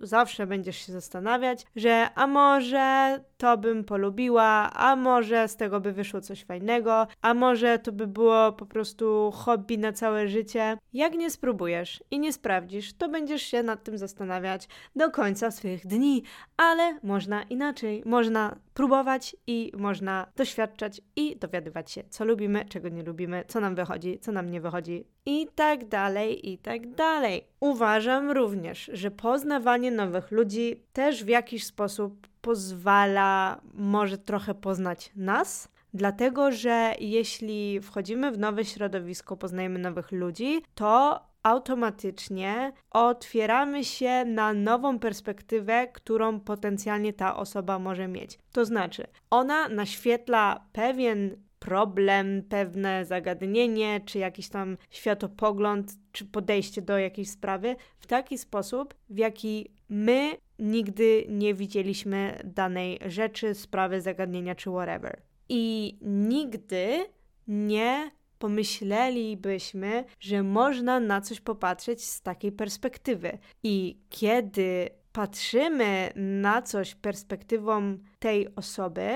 zawsze 0.00 0.46
będziesz 0.46 0.76
się 0.76 0.92
zastanawiać, 0.92 1.66
że 1.76 2.08
a 2.14 2.26
może 2.26 3.20
to 3.36 3.58
bym 3.58 3.84
polubiła, 3.84 4.70
a 4.72 4.96
może 4.96 5.48
z 5.48 5.56
tego 5.56 5.80
by 5.80 5.92
wyszło 5.92 6.20
coś 6.20 6.44
fajnego, 6.44 7.06
a 7.22 7.34
może 7.34 7.78
to 7.78 7.92
by 7.92 8.06
było 8.06 8.52
po 8.52 8.66
prostu 8.66 9.30
hobby 9.34 9.78
na 9.78 9.92
całe 9.92 10.28
życie. 10.28 10.78
Jak 10.92 11.14
nie 11.14 11.30
spróbujesz 11.30 12.04
i 12.10 12.18
nie 12.18 12.32
sprawdzisz, 12.32 12.92
to 12.92 13.08
będziesz 13.08 13.42
się 13.42 13.62
nad 13.62 13.84
tym 13.84 13.98
zastanawiać 13.98 14.68
do 14.96 15.10
końca 15.10 15.50
swych 15.50 15.86
dni, 15.86 16.22
ale 16.56 16.98
można 17.02 17.42
inaczej. 17.42 18.02
Można 18.06 18.56
próbować 18.74 19.36
i 19.46 19.72
można 19.76 20.26
doświadczać 20.36 21.00
i 21.16 21.36
dowiadywać 21.36 21.90
się, 21.90 22.02
co 22.10 22.24
lubimy, 22.24 22.64
czego 22.64 22.88
nie 22.88 23.02
lubimy, 23.02 23.44
co 23.48 23.60
nam 23.60 23.74
wychodzi, 23.74 24.18
co 24.18 24.32
nam 24.32 24.50
nie 24.50 24.60
wychodzi 24.60 25.06
i 25.26 25.48
tak 25.54 25.88
dalej, 25.88 26.50
i 26.52 26.58
tak 26.58 26.90
dalej. 26.94 27.44
Uważam 27.60 28.30
również, 28.30 28.90
że 28.92 29.10
poznawanie 29.10 29.90
nowych 29.90 30.30
ludzi 30.30 30.80
też 30.92 31.24
w 31.24 31.28
jakiś 31.28 31.66
sposób 31.66 32.28
pozwala 32.40 33.60
może 33.74 34.18
trochę 34.18 34.54
poznać 34.54 35.10
nas, 35.16 35.68
dlatego 35.94 36.52
że 36.52 36.94
jeśli 36.98 37.80
wchodzimy 37.80 38.32
w 38.32 38.38
nowe 38.38 38.64
środowisko, 38.64 39.36
poznajemy 39.36 39.78
nowych 39.78 40.12
ludzi, 40.12 40.62
to 40.74 41.20
automatycznie 41.42 42.72
otwieramy 42.90 43.84
się 43.84 44.24
na 44.24 44.52
nową 44.52 44.98
perspektywę, 44.98 45.88
którą 45.92 46.40
potencjalnie 46.40 47.12
ta 47.12 47.36
osoba 47.36 47.78
może 47.78 48.08
mieć. 48.08 48.38
To 48.52 48.64
znaczy, 48.64 49.06
ona 49.30 49.68
naświetla 49.68 50.64
pewien 50.72 51.36
problem, 51.64 52.42
pewne 52.48 53.04
zagadnienie, 53.04 54.00
czy 54.04 54.18
jakiś 54.18 54.48
tam 54.48 54.76
światopogląd, 54.90 55.92
czy 56.12 56.24
podejście 56.24 56.82
do 56.82 56.98
jakiejś 56.98 57.30
sprawy 57.30 57.76
w 57.98 58.06
taki 58.06 58.38
sposób, 58.38 58.94
w 59.10 59.18
jaki 59.18 59.70
my 59.88 60.36
nigdy 60.58 61.26
nie 61.28 61.54
widzieliśmy 61.54 62.40
danej 62.44 62.98
rzeczy, 63.06 63.54
sprawy, 63.54 64.00
zagadnienia 64.00 64.54
czy 64.54 64.70
whatever. 64.70 65.22
I 65.48 65.96
nigdy 66.02 67.04
nie 67.48 68.10
pomyślelibyśmy, 68.38 70.04
że 70.20 70.42
można 70.42 71.00
na 71.00 71.20
coś 71.20 71.40
popatrzeć 71.40 72.04
z 72.04 72.22
takiej 72.22 72.52
perspektywy. 72.52 73.38
I 73.62 73.98
kiedy 74.10 74.88
patrzymy 75.12 76.10
na 76.16 76.62
coś 76.62 76.94
perspektywą 76.94 77.98
tej 78.18 78.54
osoby 78.54 79.10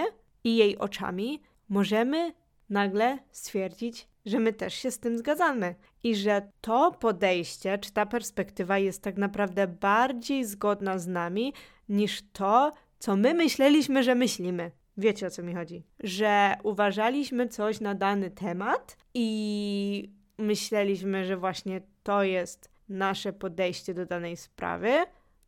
i 0.45 0.57
jej 0.57 0.79
oczami, 0.79 1.43
możemy 1.69 2.33
nagle 2.71 3.19
stwierdzić, 3.31 4.09
że 4.27 4.39
my 4.39 4.53
też 4.53 4.75
się 4.75 4.91
z 4.91 4.99
tym 4.99 5.19
zgadzamy 5.19 5.75
i 6.03 6.17
że 6.17 6.51
to 6.61 6.93
podejście 6.93 7.79
czy 7.79 7.93
ta 7.93 8.07
perspektywa 8.07 8.79
jest 8.79 9.03
tak 9.03 9.17
naprawdę 9.17 9.67
bardziej 9.67 10.45
zgodna 10.45 10.99
z 10.99 11.07
nami 11.07 11.53
niż 11.89 12.23
to, 12.33 12.73
co 12.99 13.17
my 13.17 13.35
myśleliśmy, 13.35 14.03
że 14.03 14.15
myślimy. 14.15 14.71
Wiecie 14.97 15.27
o 15.27 15.31
co 15.31 15.43
mi 15.43 15.55
chodzi? 15.55 15.85
Że 16.01 16.55
uważaliśmy 16.63 17.49
coś 17.49 17.81
na 17.81 17.95
dany 17.95 18.31
temat 18.31 18.97
i 19.15 20.11
myśleliśmy, 20.39 21.25
że 21.25 21.37
właśnie 21.37 21.81
to 22.03 22.23
jest 22.23 22.71
nasze 22.89 23.33
podejście 23.33 23.95
do 23.95 24.07
danej 24.07 24.37
sprawy, 24.37 24.93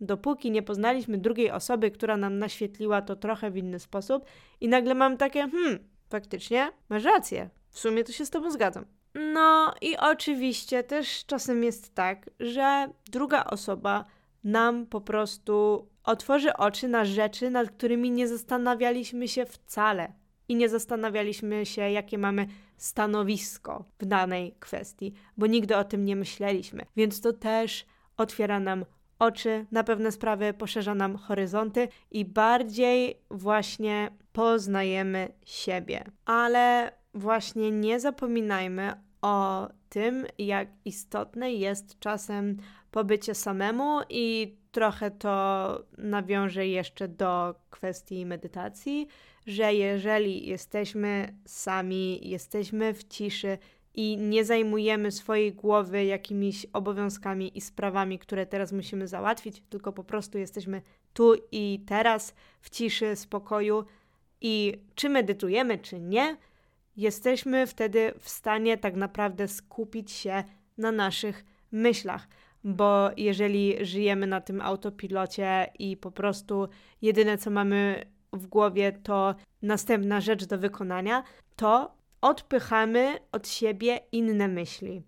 dopóki 0.01 0.51
nie 0.51 0.63
poznaliśmy 0.63 1.19
drugiej 1.19 1.51
osoby, 1.51 1.91
która 1.91 2.17
nam 2.17 2.39
naświetliła 2.39 3.03
to 3.03 3.17
trochę 3.17 3.51
w 3.51 3.57
inny 3.57 3.79
sposób, 3.79 4.25
i 4.61 4.69
nagle 4.69 4.95
mam 4.95 5.17
takie, 5.17 5.49
hmm, 5.49 5.79
faktycznie 6.11 6.73
masz 6.89 7.05
rację, 7.05 7.51
w 7.71 7.79
sumie 7.79 8.05
to 8.05 8.13
się 8.13 8.27
z 8.27 8.31
Tobą 8.31 8.51
zgadzam. 8.51 8.85
No 9.15 9.75
i 9.81 9.97
oczywiście 9.97 10.83
też 10.83 11.27
czasem 11.27 11.65
jest 11.65 11.95
tak, 11.95 12.31
że 12.41 12.89
druga 13.11 13.45
osoba 13.45 14.05
nam 14.45 14.87
po 14.87 15.01
prostu 15.01 15.87
otworzy 16.05 16.57
oczy 16.57 16.89
na 16.89 17.05
rzeczy, 17.05 17.51
nad 17.51 17.71
którymi 17.71 18.11
nie 18.11 18.29
zastanawialiśmy 18.29 19.29
się 19.29 19.47
wcale 19.47 20.13
i 20.49 20.57
nie 20.57 20.69
zastanawialiśmy 20.69 21.67
się, 21.67 21.91
jakie 21.91 22.19
mamy 22.19 22.47
stanowisko 22.77 23.85
w 23.99 24.07
danej 24.07 24.55
kwestii, 24.61 25.13
bo 25.37 25.47
nigdy 25.47 25.77
o 25.77 25.85
tym 25.85 26.05
nie 26.05 26.17
myśleliśmy. 26.17 26.87
Więc 26.97 27.21
to 27.21 27.33
też 27.33 27.87
otwiera 28.17 28.61
nam 28.61 28.85
oczy 29.21 29.67
na 29.71 29.85
pewne 29.85 30.13
sprawy, 30.13 30.55
poszerza 30.55 30.95
nam 30.95 31.17
horyzonty 31.17 31.89
i 32.11 32.25
bardziej 32.25 33.21
właśnie 33.31 34.11
poznajemy 34.33 35.33
siebie. 35.45 36.05
Ale 36.25 36.93
właśnie 37.15 37.71
nie 37.71 38.01
zapominajmy 38.01 38.93
o 39.23 39.69
tym, 39.89 40.27
jak 40.39 40.69
istotne 40.85 41.53
jest 41.53 41.99
czasem 41.99 42.57
pobycie 42.91 43.35
samemu 43.35 44.01
i 44.09 44.57
trochę 44.73 45.11
to 45.11 45.85
nawiążę 45.99 46.67
jeszcze 46.67 47.09
do 47.09 47.55
kwestii 47.71 48.27
medytacji, 48.27 49.07
że 49.47 49.75
jeżeli 49.75 50.47
jesteśmy 50.47 51.35
sami, 51.47 52.29
jesteśmy 52.29 52.95
w 52.95 53.05
ciszy 53.05 53.59
i 54.01 54.17
nie 54.19 54.45
zajmujemy 54.45 55.13
swojej 55.13 55.53
głowy 55.53 56.05
jakimiś 56.05 56.67
obowiązkami 56.73 57.59
i 57.59 57.61
sprawami, 57.61 58.19
które 58.19 58.47
teraz 58.47 58.73
musimy 58.73 59.09
załatwić, 59.09 59.63
tylko 59.71 59.93
po 59.93 60.05
prostu 60.05 60.39
jesteśmy 60.39 60.83
tu 61.13 61.35
i 61.53 61.85
teraz 61.87 62.35
w 62.61 62.71
ciszy, 62.71 63.17
spokoju 63.17 63.85
i 64.41 64.83
czy 64.95 65.09
medytujemy, 65.09 65.79
czy 65.79 66.01
nie, 66.01 66.37
jesteśmy 66.97 67.67
wtedy 67.67 68.13
w 68.19 68.29
stanie 68.29 68.79
tak 68.79 68.97
naprawdę 68.97 69.49
skupić 69.49 70.11
się 70.11 70.45
na 70.79 70.93
naszych 70.93 71.45
myślach. 71.73 72.29
Bo 72.65 73.11
jeżeli 73.17 73.87
żyjemy 73.87 74.27
na 74.27 74.41
tym 74.41 74.61
autopilocie 74.61 75.67
i 75.79 75.97
po 75.97 76.11
prostu 76.11 76.69
jedyne 77.03 77.39
co 77.39 77.51
mamy 77.51 78.05
w 78.33 78.47
głowie 78.47 78.93
to 78.93 79.35
następna 79.63 80.21
rzecz 80.21 80.45
do 80.45 80.59
wykonania, 80.59 81.23
to 81.57 82.00
odpychamy 82.21 83.19
od 83.33 83.49
siebie 83.49 84.01
inne 84.13 84.49
myśli. 84.49 85.03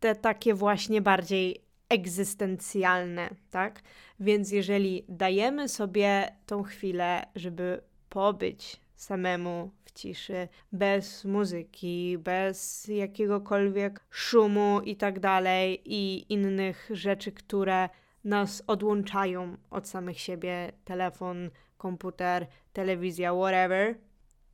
Te 0.00 0.14
takie 0.14 0.54
właśnie 0.54 1.02
bardziej 1.02 1.64
egzystencjalne, 1.88 3.30
tak? 3.50 3.82
Więc 4.20 4.52
jeżeli 4.52 5.04
dajemy 5.08 5.68
sobie 5.68 6.36
tą 6.46 6.62
chwilę, 6.62 7.26
żeby 7.34 7.80
pobyć 8.08 8.80
samemu 8.96 9.70
w 9.84 9.92
ciszy, 9.92 10.48
bez 10.72 11.24
muzyki, 11.24 12.18
bez 12.18 12.88
jakiegokolwiek 12.88 14.00
szumu 14.10 14.80
i 14.80 14.96
tak 14.96 15.20
dalej, 15.20 15.82
i 15.84 16.32
innych 16.32 16.90
rzeczy, 16.92 17.32
które 17.32 17.88
nas 18.24 18.62
odłączają 18.66 19.56
od 19.70 19.88
samych 19.88 20.20
siebie, 20.20 20.72
telefon, 20.84 21.50
komputer, 21.78 22.46
telewizja, 22.72 23.32
whatever, 23.34 23.94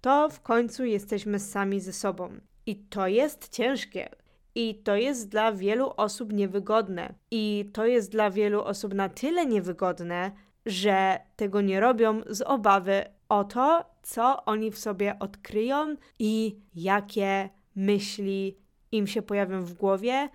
to 0.01 0.29
w 0.29 0.41
końcu 0.41 0.85
jesteśmy 0.85 1.39
sami 1.39 1.81
ze 1.81 1.93
sobą. 1.93 2.31
I 2.67 2.77
to 2.77 3.07
jest 3.07 3.49
ciężkie. 3.49 4.09
I 4.55 4.75
to 4.75 4.97
jest 4.97 5.29
dla 5.29 5.53
wielu 5.53 5.93
osób 5.97 6.33
niewygodne. 6.33 7.15
I 7.31 7.71
to 7.73 7.87
jest 7.87 8.13
dla 8.13 8.31
wielu 8.31 8.63
osób 8.63 8.95
na 8.95 9.09
tyle 9.09 9.47
niewygodne, 9.47 10.31
że 10.67 11.21
tego 11.37 11.61
nie 11.61 11.81
robią 11.81 12.21
z 12.27 12.43
obawy 12.43 13.05
o 13.29 13.45
to, 13.45 13.85
co 14.03 14.45
oni 14.45 14.71
w 14.71 14.79
sobie 14.79 15.19
odkryją 15.19 15.97
i 16.19 16.57
jakie 16.75 17.49
myśli 17.77 18.57
im 18.93 19.07
się 19.07 19.23
pojawią 19.23 19.63
w 19.65 19.75
głowie 19.75 20.29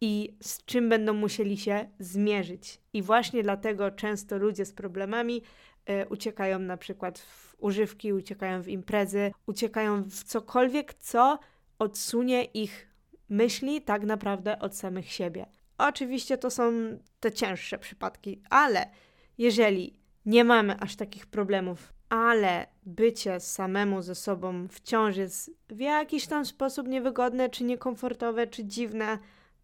i 0.00 0.36
z 0.42 0.64
czym 0.64 0.88
będą 0.88 1.12
musieli 1.14 1.56
się 1.56 1.88
zmierzyć. 1.98 2.80
I 2.92 3.02
właśnie 3.02 3.42
dlatego 3.42 3.90
często 3.90 4.38
ludzie 4.38 4.64
z 4.64 4.72
problemami 4.72 5.42
y, 5.90 6.08
uciekają 6.08 6.58
na 6.58 6.76
przykład 6.76 7.18
w 7.18 7.49
używki, 7.60 8.12
uciekają 8.12 8.62
w 8.62 8.68
imprezy, 8.68 9.32
uciekają 9.46 10.02
w 10.02 10.24
cokolwiek, 10.24 10.94
co 10.94 11.38
odsunie 11.78 12.44
ich 12.44 12.88
myśli 13.28 13.82
tak 13.82 14.04
naprawdę 14.04 14.58
od 14.58 14.76
samych 14.76 15.12
siebie. 15.12 15.46
Oczywiście 15.78 16.38
to 16.38 16.50
są 16.50 16.72
te 17.20 17.32
cięższe 17.32 17.78
przypadki, 17.78 18.42
ale 18.50 18.90
jeżeli 19.38 20.00
nie 20.26 20.44
mamy 20.44 20.80
aż 20.80 20.96
takich 20.96 21.26
problemów, 21.26 21.92
ale 22.08 22.66
bycie 22.86 23.40
samemu 23.40 24.02
ze 24.02 24.14
sobą 24.14 24.68
wciąż 24.68 25.16
jest 25.16 25.50
w 25.68 25.80
jakiś 25.80 26.26
tam 26.26 26.46
sposób 26.46 26.88
niewygodne, 26.88 27.48
czy 27.48 27.64
niekomfortowe, 27.64 28.46
czy 28.46 28.64
dziwne, 28.64 29.18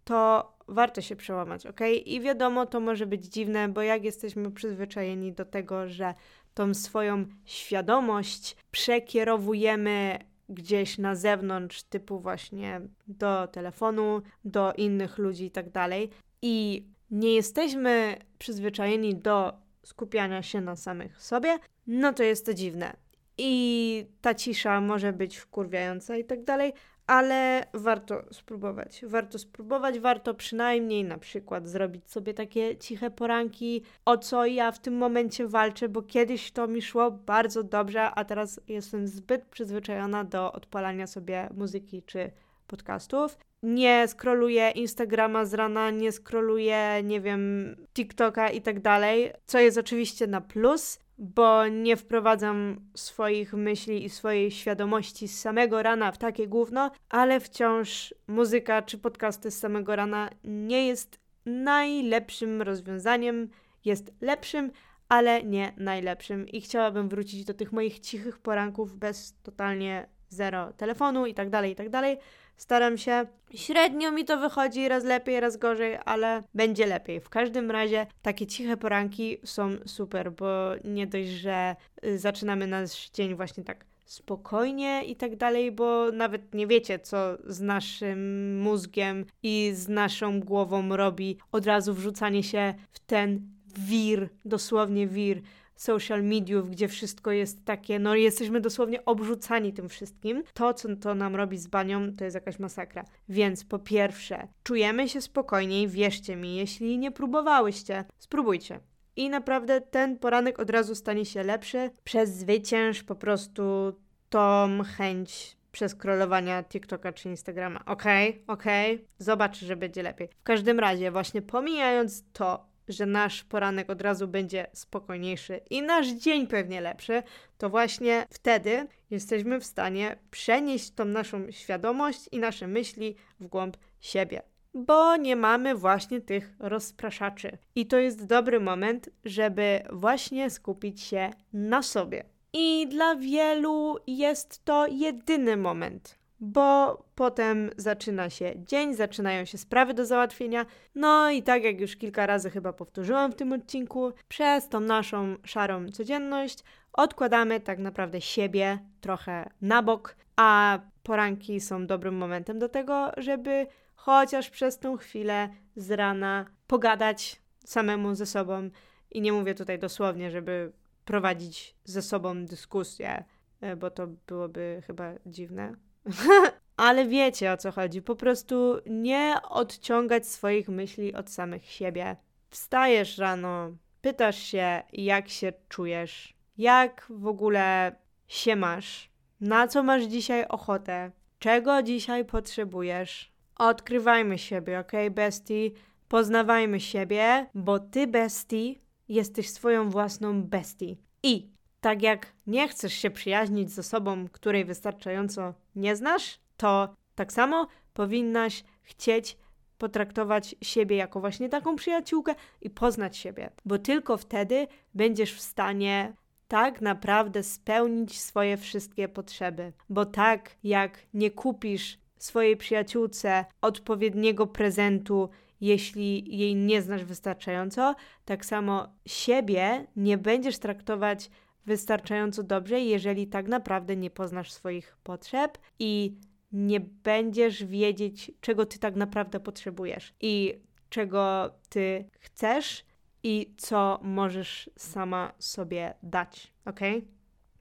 to 0.05 0.53
warto 0.69 1.01
się 1.01 1.17
przełamać, 1.17 1.67
ok? 1.67 1.81
I 2.05 2.21
wiadomo, 2.21 2.67
to 2.67 2.81
może 2.81 3.07
być 3.07 3.25
dziwne, 3.25 3.69
bo 3.69 3.83
jak 3.83 4.05
jesteśmy 4.05 4.51
przyzwyczajeni 4.51 5.33
do 5.33 5.45
tego, 5.45 5.89
że 5.89 6.15
tą 6.57 6.75
swoją 6.75 7.25
świadomość 7.45 8.57
przekierowujemy 8.71 10.19
gdzieś 10.49 10.99
na 10.99 11.15
zewnątrz, 11.15 11.83
typu 11.83 12.21
właśnie 12.21 12.81
do 13.09 13.47
telefonu, 13.47 14.23
do 14.45 14.73
innych 14.73 15.19
ludzi 15.19 15.45
i 15.45 15.51
tak 15.51 15.71
dalej, 15.71 16.11
i 16.43 16.87
nie 17.11 17.35
jesteśmy 17.35 18.17
przyzwyczajeni 18.39 19.15
do 19.15 19.53
skupiania 19.85 20.43
się 20.43 20.61
na 20.61 20.77
samych 20.77 21.23
sobie, 21.23 21.59
no 21.87 22.13
to 22.13 22.23
jest 22.23 22.47
to 22.47 22.55
dziwne. 22.55 22.97
I 23.39 24.07
ta 24.21 24.35
cisza 24.35 24.81
może 24.81 25.13
być 25.13 25.37
wkurwiająca 25.37 26.17
i 26.17 26.25
tak 26.25 26.45
dalej, 26.45 26.73
ale 27.07 27.67
warto 27.75 28.23
spróbować. 28.31 29.05
Warto 29.07 29.39
spróbować, 29.39 29.99
warto 29.99 30.35
przynajmniej 30.35 31.05
na 31.05 31.19
przykład 31.19 31.69
zrobić 31.69 32.11
sobie 32.11 32.35
takie 32.35 32.77
ciche 32.77 33.11
poranki, 33.11 33.83
o 34.05 34.19
co 34.19 34.47
ja 34.47 34.73
w 34.73 34.79
tym 34.79 34.97
momencie 34.97 35.49
walczę, 35.49 35.89
bo 35.89 36.03
kiedyś 36.03 36.53
to 36.53 36.67
mi 36.67 36.83
szło 36.83 37.11
bardzo 37.11 37.63
dobrze, 37.63 38.11
a 38.11 38.25
teraz 38.25 38.61
jestem 38.69 39.09
zbyt 39.09 39.45
przyzwyczajona 39.45 40.25
do 40.25 40.53
odpalania 40.53 41.07
sobie 41.07 41.49
muzyki 41.55 42.03
czy 42.03 42.31
podcastów. 42.67 43.39
Nie 43.63 44.09
skroluję 44.09 44.71
Instagrama 44.71 45.45
z 45.45 45.55
rana, 45.55 45.91
nie 45.91 46.13
skroluję, 46.13 47.03
nie 47.05 47.21
wiem, 47.21 47.77
TikToka 47.95 48.51
i 48.51 48.63
tak 48.63 48.81
dalej, 48.81 49.33
co 49.47 49.59
jest 49.59 49.79
oczywiście 49.79 50.27
na 50.27 50.41
plus, 50.41 50.99
bo 51.19 51.69
nie 51.69 51.97
wprowadzam 51.97 52.81
swoich 52.95 53.55
myśli 53.55 54.05
i 54.05 54.11
swojej 54.11 54.51
świadomości 54.51 55.29
z 55.29 55.41
samego 55.41 55.83
rana 55.83 56.13
w 56.13 56.19
takie 56.19 56.49
gówno, 56.49 56.91
ale 57.09 57.41
wciąż 57.41 58.15
muzyka 58.27 58.83
czy 58.83 58.99
podcasty 58.99 59.51
z 59.51 59.59
samego 59.59 59.97
rana 59.97 60.31
nie 60.45 60.87
jest 60.87 61.21
najlepszym 61.47 62.63
rozwiązaniem. 62.63 63.49
Jest 63.85 64.13
lepszym, 64.21 64.71
ale 65.09 65.43
nie 65.43 65.73
najlepszym. 65.77 66.49
I 66.49 66.61
chciałabym 66.61 67.09
wrócić 67.09 67.45
do 67.45 67.55
tych 67.55 67.73
moich 67.73 68.01
cichych 68.01 68.39
poranków 68.39 68.99
bez 68.99 69.35
totalnie 69.43 70.09
zero 70.29 70.73
telefonu 70.73 71.27
i 71.27 71.35
tak 71.35 71.51
dalej, 71.51 71.73
i 71.73 71.75
tak 71.75 71.89
dalej. 71.89 72.19
Staram 72.57 72.99
się. 72.99 73.27
Średnio 73.55 74.13
mi 74.13 74.25
to 74.25 74.39
wychodzi, 74.39 74.89
raz 74.89 75.05
lepiej, 75.05 75.41
raz 75.41 75.57
gorzej, 75.57 75.99
ale 76.05 76.43
będzie 76.55 76.87
lepiej. 76.87 77.21
W 77.21 77.29
każdym 77.29 77.71
razie 77.71 78.07
takie 78.23 78.47
ciche 78.47 78.77
poranki 78.77 79.39
są 79.45 79.71
super, 79.87 80.33
bo 80.33 80.49
nie 80.85 81.07
dość, 81.07 81.29
że 81.29 81.77
y, 82.05 82.19
zaczynamy 82.19 82.67
nasz 82.67 83.11
dzień 83.11 83.35
właśnie 83.35 83.65
tak 83.65 83.85
spokojnie 84.05 85.05
i 85.05 85.17
tak 85.17 85.37
dalej, 85.37 85.73
bo 85.73 86.13
nawet 86.13 86.55
nie 86.55 86.67
wiecie, 86.67 86.99
co 86.99 87.39
z 87.47 87.61
naszym 87.61 88.61
mózgiem 88.61 89.25
i 89.43 89.71
z 89.75 89.89
naszą 89.89 90.41
głową 90.41 90.97
robi 90.97 91.39
od 91.53 91.67
razu 91.67 91.95
wrzucanie 91.95 92.43
się 92.43 92.75
w 92.93 92.99
ten 92.99 93.41
wir, 93.79 94.29
dosłownie 94.45 95.07
wir 95.07 95.41
social 95.77 96.25
mediów, 96.25 96.71
gdzie 96.71 96.89
wszystko 96.89 97.31
jest 97.31 97.65
takie, 97.65 97.99
no 97.99 98.15
jesteśmy 98.15 98.61
dosłownie 98.61 99.05
obrzucani 99.05 99.73
tym 99.73 99.89
wszystkim. 99.89 100.43
To, 100.55 100.75
co 100.75 100.97
to 100.97 101.15
nam 101.15 101.37
robi 101.37 101.59
z 101.59 101.67
banią, 101.67 102.17
to 102.17 102.25
jest 102.25 102.35
jakaś 102.35 102.59
masakra. 102.59 103.05
Więc 103.29 103.65
po 103.65 103.79
pierwsze, 103.79 104.49
czujemy 104.63 105.09
się 105.09 105.21
spokojniej, 105.21 105.89
wierzcie 105.89 106.37
mi, 106.37 106.57
jeśli 106.57 106.99
nie 106.99 107.11
próbowałyście, 107.11 108.05
spróbujcie. 108.19 108.81
I 109.17 109.31
naprawdę 109.31 109.81
ten 109.81 110.19
poranek 110.19 110.59
od 110.59 110.71
razu 110.71 110.95
stanie 110.95 111.25
się 111.25 111.43
lepszy. 111.43 111.91
Przez 112.05 112.31
zwycięż 112.31 113.03
po 113.03 113.15
prostu 113.15 113.93
tą 114.29 114.79
chęć 114.97 115.57
przeskrolowania 115.73 116.63
TikToka 116.63 117.13
czy 117.13 117.29
Instagrama. 117.29 117.85
Okej, 117.85 118.31
okay, 118.31 118.43
okej, 118.47 118.95
okay. 118.95 119.07
zobacz, 119.19 119.59
że 119.59 119.77
będzie 119.77 120.03
lepiej. 120.03 120.29
W 120.29 120.43
każdym 120.43 120.81
razie, 120.81 121.11
właśnie 121.11 121.43
pomijając 121.43 122.25
to, 122.33 122.67
że 122.89 123.07
nasz 123.07 123.45
poranek 123.45 123.91
od 123.91 124.03
razu 124.03 124.29
będzie 124.29 124.67
spokojniejszy 124.73 125.61
i 125.71 125.83
nasz 125.83 126.09
dzień 126.09 126.47
pewnie 126.47 126.81
lepszy, 126.81 127.23
to 127.59 127.71
właśnie 127.71 128.27
wtedy 128.31 128.87
jesteśmy 129.11 129.61
w 129.61 129.65
stanie 129.65 130.19
przenieść 130.31 130.91
tą 130.91 131.05
naszą 131.05 131.51
świadomość 131.51 132.29
i 132.33 132.39
nasze 132.39 132.67
myśli 132.67 133.17
w 133.41 133.47
głąb 133.47 133.77
siebie. 134.01 134.43
Bo 134.75 135.17
nie 135.17 135.37
mamy 135.37 135.75
właśnie 135.75 136.21
tych 136.21 136.55
rozpraszaczy. 136.59 137.59
I 137.75 137.87
to 137.87 137.99
jest 137.99 138.27
dobry 138.27 138.61
moment, 138.61 139.11
żeby 139.25 139.81
właśnie 139.93 140.51
skupić 140.51 141.01
się 141.01 141.31
na 141.53 141.83
sobie. 141.83 142.25
I 142.53 142.87
dla 142.89 143.17
wielu 143.17 143.97
jest 144.07 144.65
to 144.65 144.87
jedyny 144.87 145.57
moment, 145.57 146.16
bo 146.41 147.03
potem 147.15 147.71
zaczyna 147.77 148.31
się 148.31 148.53
dzień, 148.57 148.95
zaczynają 148.95 149.45
się 149.45 149.59
sprawy 149.59 149.95
do 149.95 150.07
załatwienia. 150.07 150.67
No 150.95 151.31
i 151.31 151.43
tak 151.43 151.65
jak 151.65 151.81
już 151.81 151.97
kilka 151.97 152.27
razy 152.27 152.51
chyba 152.51 152.73
powtórzyłam 152.73 153.33
w 153.33 153.35
tym 153.35 153.53
odcinku, 153.53 154.13
przez 154.29 154.69
tą 154.69 154.81
naszą 154.81 155.37
szarą 155.45 155.89
codzienność 155.89 156.59
odkładamy 156.93 157.61
tak 157.61 157.79
naprawdę 157.79 158.21
siebie 158.21 158.79
trochę 159.01 159.51
na 159.61 159.83
bok, 159.83 160.17
a 160.37 160.79
poranki 161.03 161.61
są 161.61 161.87
dobrym 161.87 162.17
momentem 162.17 162.59
do 162.59 162.69
tego, 162.69 163.11
żeby 163.17 163.67
chociaż 163.95 164.51
przez 164.51 164.79
tą 164.79 164.97
chwilę 164.97 165.49
z 165.77 165.91
rana 165.91 166.47
pogadać 166.67 167.43
samemu 167.65 168.15
ze 168.15 168.27
sobą. 168.27 168.71
I 169.11 169.21
nie 169.21 169.33
mówię 169.33 169.55
tutaj 169.55 169.79
dosłownie, 169.79 170.31
żeby 170.31 170.73
prowadzić 171.05 171.77
ze 171.85 172.03
sobą 172.03 172.47
dyskusję, 172.47 173.25
e, 173.61 173.77
bo 173.77 173.91
to 173.91 174.07
byłoby 174.27 174.83
chyba 174.87 175.13
dziwne. 175.27 175.86
Ale 176.77 177.07
wiecie 177.07 177.53
o 177.53 177.57
co 177.57 177.73
chodzi. 177.73 178.03
Po 178.03 178.17
prostu 178.17 178.81
nie 178.87 179.35
odciągać 179.51 180.27
swoich 180.27 180.69
myśli 180.69 181.15
od 181.15 181.31
samych 181.31 181.65
siebie. 181.65 182.17
Wstajesz 182.51 183.19
rano, 183.19 183.71
pytasz 184.01 184.39
się, 184.39 184.83
jak 184.93 185.29
się 185.29 185.53
czujesz, 185.69 186.37
jak 186.59 187.07
w 187.11 187.27
ogóle 187.27 187.97
się 188.29 188.57
masz, 188.57 189.11
na 189.41 189.69
co 189.69 189.83
masz 189.83 190.05
dzisiaj 190.05 190.49
ochotę, 190.49 191.11
czego 191.39 191.83
dzisiaj 191.83 192.25
potrzebujesz. 192.25 193.33
Odkrywajmy 193.57 194.39
siebie, 194.39 194.79
ok, 194.79 194.93
bestii? 195.11 195.75
Poznawajmy 196.09 196.81
siebie, 196.81 197.47
bo 197.55 197.79
ty, 197.79 198.07
bestii, 198.07 198.83
jesteś 199.09 199.51
swoją 199.51 199.91
własną 199.91 200.43
bestii. 200.43 201.01
I 201.23 201.56
tak 201.87 202.03
jak 202.03 202.33
nie 202.47 202.69
chcesz 202.69 202.93
się 202.93 203.11
przyjaźnić 203.11 203.73
z 203.73 203.79
osobą, 203.79 204.29
której 204.33 204.65
wystarczająco 204.65 205.55
nie 205.77 205.97
znasz, 205.97 206.39
to 206.57 206.95
tak 207.15 207.33
samo 207.33 207.67
powinnaś 207.95 208.65
chcieć 208.83 209.37
potraktować 209.79 210.55
siebie 210.63 210.97
jako 210.97 211.21
właśnie 211.21 211.49
taką 211.49 211.77
przyjaciółkę 211.77 212.35
i 212.61 212.71
poznać 212.71 213.17
siebie, 213.17 213.51
bo 213.65 213.79
tylko 213.79 214.17
wtedy 214.17 214.67
będziesz 214.95 215.35
w 215.35 215.41
stanie 215.41 216.13
tak 216.49 216.81
naprawdę 216.81 217.43
spełnić 217.43 218.21
swoje 218.21 218.57
wszystkie 218.57 219.09
potrzeby. 219.09 219.73
Bo 219.89 220.07
tak 220.07 220.57
jak 220.65 221.07
nie 221.15 221.31
kupisz 221.31 221.99
swojej 222.19 222.57
przyjaciółce 222.57 223.45
odpowiedniego 223.61 224.47
prezentu, 224.47 225.29
jeśli 225.61 226.39
jej 226.39 226.57
nie 226.57 226.83
znasz 226.83 227.05
wystarczająco, 227.05 227.95
tak 228.25 228.45
samo 228.45 228.89
siebie 229.07 229.87
nie 229.97 230.19
będziesz 230.19 230.59
traktować 230.59 231.31
wystarczająco 231.67 232.43
dobrze, 232.43 232.81
jeżeli 232.81 233.27
tak 233.27 233.49
naprawdę 233.49 233.97
nie 233.97 234.11
poznasz 234.11 234.53
swoich 234.53 234.97
potrzeb 235.03 235.59
i 235.79 236.17
nie 236.53 236.81
będziesz 236.81 237.65
wiedzieć, 237.65 238.33
czego 238.41 238.67
ty 238.67 238.79
tak 238.79 238.97
naprawdę 238.97 239.41
potrzebujesz 239.41 240.15
i 240.21 240.61
czego 240.89 241.51
ty 241.69 242.09
chcesz 242.21 242.85
i 243.23 243.55
co 243.57 244.01
możesz 244.03 244.71
sama 244.77 245.33
sobie 245.39 245.95
dać, 246.03 246.53
ok? 246.65 246.81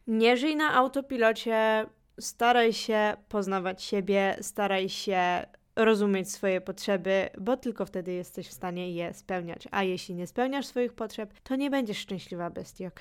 Nie 0.07 0.37
żyj 0.37 0.55
na 0.55 0.73
autopilocie, 0.73 1.85
staraj 2.19 2.73
się 2.73 3.13
poznawać 3.29 3.83
siebie, 3.83 4.37
staraj 4.41 4.89
się 4.89 5.45
rozumieć 5.75 6.31
swoje 6.31 6.61
potrzeby, 6.61 7.29
bo 7.37 7.57
tylko 7.57 7.85
wtedy 7.85 8.13
jesteś 8.13 8.47
w 8.47 8.53
stanie 8.53 8.91
je 8.91 9.13
spełniać. 9.13 9.67
A 9.71 9.83
jeśli 9.83 10.15
nie 10.15 10.27
spełniasz 10.27 10.65
swoich 10.65 10.93
potrzeb, 10.93 11.33
to 11.43 11.55
nie 11.55 11.69
będziesz 11.69 11.97
szczęśliwa 11.97 12.49
bestii, 12.49 12.85
ok? 12.85 12.99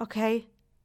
Ok? 0.00 0.14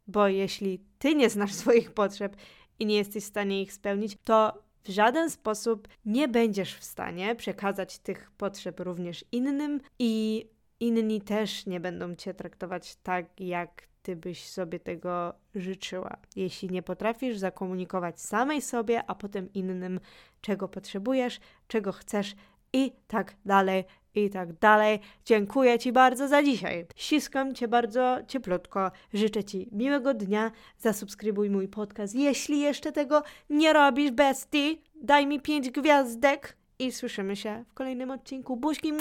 Bo 0.07 0.27
jeśli 0.27 0.79
ty 0.99 1.15
nie 1.15 1.29
znasz 1.29 1.53
swoich 1.63 1.91
potrzeb 1.91 2.35
i 2.79 2.85
nie 2.85 2.95
jesteś 2.95 3.23
w 3.23 3.27
stanie 3.27 3.61
ich 3.61 3.73
spełnić, 3.73 4.17
to 4.23 4.63
w 4.83 4.89
żaden 4.89 5.29
sposób 5.29 5.87
nie 6.05 6.27
będziesz 6.27 6.75
w 6.75 6.83
stanie 6.83 7.35
przekazać 7.35 7.99
tych 7.99 8.31
potrzeb 8.31 8.79
również 8.79 9.25
innym 9.31 9.81
i 9.99 10.45
inni 10.79 11.21
też 11.21 11.65
nie 11.65 11.79
będą 11.79 12.15
cię 12.15 12.33
traktować 12.33 12.95
tak, 12.95 13.25
jak 13.39 13.87
ty 14.01 14.15
byś 14.15 14.47
sobie 14.49 14.79
tego 14.79 15.33
życzyła. 15.55 16.17
Jeśli 16.35 16.69
nie 16.69 16.83
potrafisz 16.83 17.37
zakomunikować 17.37 18.21
samej 18.21 18.61
sobie, 18.61 19.03
a 19.07 19.15
potem 19.15 19.53
innym, 19.53 19.99
czego 20.41 20.67
potrzebujesz, 20.67 21.39
czego 21.67 21.91
chcesz 21.91 22.35
i 22.73 22.91
tak 23.07 23.35
dalej, 23.45 23.83
i 24.15 24.29
tak 24.29 24.53
dalej. 24.53 24.99
Dziękuję 25.25 25.79
Ci 25.79 25.91
bardzo 25.91 26.27
za 26.27 26.43
dzisiaj. 26.43 26.85
Ściskam 26.95 27.55
Cię 27.55 27.67
bardzo 27.67 28.17
cieplutko. 28.27 28.91
Życzę 29.13 29.43
Ci 29.43 29.69
miłego 29.71 30.13
dnia. 30.13 30.51
Zasubskrybuj 30.77 31.49
mój 31.49 31.67
podcast, 31.67 32.15
jeśli 32.15 32.59
jeszcze 32.59 32.91
tego 32.91 33.23
nie 33.49 33.73
robisz, 33.73 34.11
bestii. 34.11 34.81
Daj 35.01 35.27
mi 35.27 35.41
pięć 35.41 35.69
gwiazdek 35.69 36.57
i 36.79 36.91
słyszymy 36.91 37.35
się 37.35 37.63
w 37.67 37.73
kolejnym 37.73 38.11
odcinku. 38.11 38.57
Buźki! 38.57 38.93